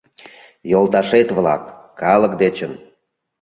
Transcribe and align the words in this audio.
Йолташет-влак, 0.71 1.63
калык 2.01 2.33
дечын. 2.41 2.73